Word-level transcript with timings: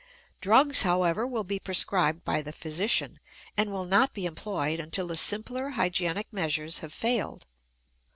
Drugs, 0.41 0.81
however, 0.81 1.27
will 1.27 1.43
be 1.43 1.59
prescribed 1.59 2.25
by 2.25 2.41
the 2.41 2.51
physician, 2.51 3.19
and 3.55 3.71
will 3.71 3.85
not 3.85 4.13
be 4.15 4.25
employed 4.25 4.79
until 4.79 5.05
the 5.05 5.15
simpler 5.15 5.69
hygienic 5.77 6.33
measures 6.33 6.79
have 6.79 6.91
failed. 6.91 7.45